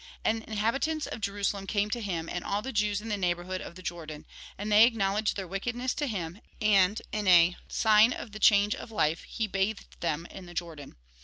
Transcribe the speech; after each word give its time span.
And 0.25 0.43
inhabitants 0.45 1.05
of 1.05 1.21
Jerusalem 1.21 1.67
came 1.67 1.91
to 1.91 2.01
him, 2.01 2.27
and 2.27 2.43
all 2.43 2.63
the 2.63 2.73
Jews 2.73 3.01
in 3.01 3.09
the 3.09 3.15
neighbourhood 3.17 3.61
of 3.61 3.75
the 3.75 3.83
Jordan. 3.83 4.25
And 4.57 4.71
they 4.71 4.83
acknowledged 4.87 5.35
their 5.37 5.45
wickedness 5.47 5.93
to 5.93 6.07
him; 6.07 6.41
and, 6.59 6.99
in 7.11 7.55
sign 7.67 8.11
of 8.11 8.31
the 8.31 8.39
change 8.39 8.73
of 8.73 8.89
life, 8.89 9.21
he 9.25 9.45
bathed 9.45 9.99
them 10.01 10.25
in 10.31 10.47
the 10.47 10.55
Jordan. 10.55 10.95